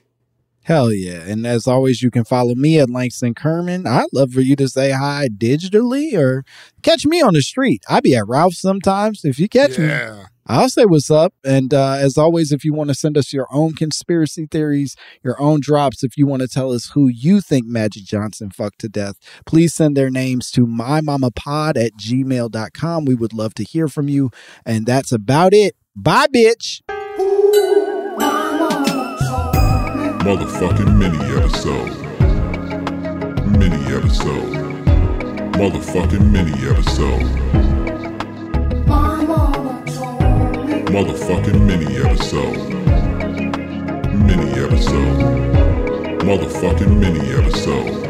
Hell 0.64 0.92
yeah. 0.94 1.22
And 1.22 1.48
as 1.48 1.66
always, 1.66 2.04
you 2.04 2.12
can 2.12 2.24
follow 2.24 2.54
me 2.56 2.80
at 2.80 2.90
Langston 2.90 3.34
Kerman. 3.34 3.88
I'd 3.88 4.06
love 4.14 4.32
for 4.32 4.42
you 4.42 4.56
to 4.58 4.70
say 4.70 4.92
hi 4.92 5.28
digitally 5.36 6.14
or 6.14 6.46
catch 6.84 7.06
me 7.06 7.22
on 7.22 7.34
the 7.34 7.42
street. 7.42 7.84
I 7.90 8.00
be 8.00 8.16
at 8.16 8.28
Ralph's 8.28 8.60
sometimes. 8.60 9.26
If 9.26 9.40
you 9.40 9.50
catch 9.50 9.80
Yeah. 9.80 10.16
me, 10.16 10.24
I'll 10.48 10.70
say 10.70 10.86
what's 10.86 11.12
up. 11.12 11.34
And 11.44 11.74
uh, 11.74 11.94
as 11.94 12.18
always, 12.18 12.52
if 12.52 12.66
you 12.66 12.74
want 12.74 12.90
to 12.90 12.96
send 12.96 13.18
us 13.18 13.32
your 13.32 13.48
own 13.52 13.74
conspiracy 13.74 14.48
theories, 14.50 14.96
your 15.24 15.40
own 15.42 15.60
drops, 15.62 16.04
if 16.04 16.18
you 16.18 16.26
want 16.28 16.42
to 16.42 16.48
tell 16.48 16.72
us 16.72 16.92
who 16.94 17.08
you 17.08 17.42
think 17.42 17.66
Magic 17.68 18.04
Johnson 18.04 18.50
fucked 18.50 18.80
to 18.80 18.90
death, 18.90 19.16
please 19.46 19.74
send 19.74 19.96
their 19.96 20.10
names 20.10 20.52
to 20.52 20.66
mymamapod 20.66 21.78
at 21.84 21.94
gmail.com. 21.94 23.06
We 23.06 23.16
would 23.16 23.34
love 23.34 23.54
to 23.56 23.64
hear 23.64 23.88
from 23.88 24.10
you. 24.10 24.32
And 24.66 24.86
that's 24.86 25.12
about 25.12 25.54
it. 25.54 25.76
Bye, 25.96 26.28
bitch. 26.28 26.82
Motherfucking 30.22 30.98
mini 30.98 31.18
episode. 31.38 31.98
Mini 33.58 33.94
episode. 33.94 34.54
Motherfucking 35.54 36.32
mini 36.32 36.54
episode. 36.70 37.81
Motherfucking 40.92 41.66
mini 41.66 41.96
episode. 42.04 42.58
Mini 44.14 44.52
episode. 44.60 45.20
Motherfucking 46.20 47.00
mini 47.00 47.32
episode. 47.32 48.02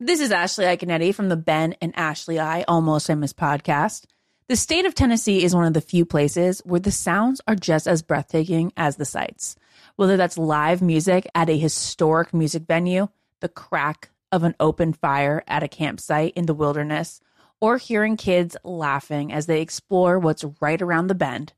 This 0.00 0.20
is 0.20 0.32
Ashley 0.32 0.64
Iaconetti 0.64 1.14
from 1.14 1.28
the 1.28 1.36
Ben 1.36 1.76
and 1.80 1.92
Ashley 1.96 2.40
I 2.40 2.62
Almost 2.62 3.06
Famous 3.06 3.32
podcast. 3.32 4.06
The 4.48 4.56
state 4.56 4.84
of 4.84 4.96
Tennessee 4.96 5.44
is 5.44 5.54
one 5.54 5.66
of 5.66 5.74
the 5.74 5.80
few 5.80 6.04
places 6.04 6.60
where 6.64 6.80
the 6.80 6.90
sounds 6.90 7.40
are 7.46 7.54
just 7.54 7.86
as 7.86 8.02
breathtaking 8.02 8.72
as 8.76 8.96
the 8.96 9.04
sights. 9.04 9.54
Whether 9.94 10.16
that's 10.16 10.36
live 10.36 10.82
music 10.82 11.28
at 11.36 11.48
a 11.48 11.56
historic 11.56 12.34
music 12.34 12.64
venue, 12.64 13.06
the 13.40 13.48
crack 13.48 14.10
of 14.32 14.42
an 14.42 14.54
open 14.60 14.92
fire 14.92 15.42
at 15.46 15.62
a 15.62 15.68
campsite 15.68 16.32
in 16.34 16.46
the 16.46 16.54
wilderness, 16.54 17.20
or 17.60 17.78
hearing 17.78 18.16
kids 18.16 18.56
laughing 18.64 19.32
as 19.32 19.46
they 19.46 19.60
explore 19.60 20.18
what's 20.18 20.44
right 20.60 20.80
around 20.82 21.06
the 21.06 21.14
bend, 21.14 21.52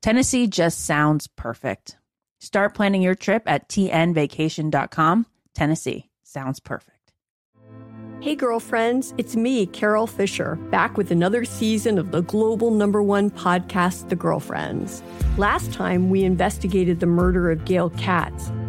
Tennessee 0.00 0.46
just 0.46 0.84
sounds 0.84 1.26
perfect. 1.26 1.96
Start 2.40 2.74
planning 2.74 3.02
your 3.02 3.14
trip 3.14 3.42
at 3.46 3.68
tnvacation.com. 3.68 5.26
Tennessee 5.54 6.08
sounds 6.22 6.60
perfect. 6.60 6.98
Hey, 8.20 8.34
girlfriends, 8.34 9.14
it's 9.16 9.36
me, 9.36 9.66
Carol 9.66 10.08
Fisher, 10.08 10.56
back 10.72 10.96
with 10.96 11.12
another 11.12 11.44
season 11.44 11.98
of 11.98 12.10
the 12.10 12.22
global 12.22 12.72
number 12.72 13.00
one 13.00 13.30
podcast, 13.30 14.08
The 14.08 14.16
Girlfriends. 14.16 15.04
Last 15.36 15.72
time, 15.72 16.10
we 16.10 16.24
investigated 16.24 16.98
the 16.98 17.06
murder 17.06 17.48
of 17.48 17.64
Gail 17.64 17.90
Katz. 17.90 18.50